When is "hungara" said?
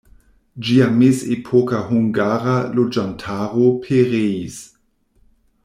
1.89-2.55